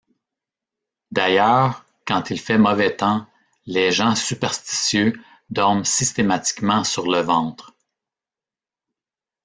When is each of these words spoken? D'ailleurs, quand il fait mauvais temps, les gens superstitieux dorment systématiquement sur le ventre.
D'ailleurs, 1.11 1.85
quand 2.07 2.31
il 2.31 2.39
fait 2.39 2.57
mauvais 2.57 2.95
temps, 2.97 3.27
les 3.67 3.91
gens 3.91 4.15
superstitieux 4.15 5.21
dorment 5.51 5.85
systématiquement 5.85 6.83
sur 6.83 7.05
le 7.07 7.19
ventre. 7.19 7.75